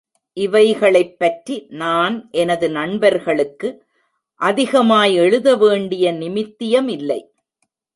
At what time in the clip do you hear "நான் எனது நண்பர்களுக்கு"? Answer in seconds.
1.69-3.83